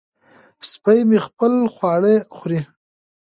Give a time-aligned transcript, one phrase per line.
[0.69, 2.61] سپی مې خپل خواړه خوري.